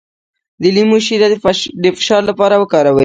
[0.61, 1.27] د لیمو شیره
[1.83, 2.99] د فشار لپاره وکاروئ